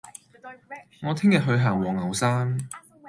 [1.03, 2.57] 我聽日去行黃牛山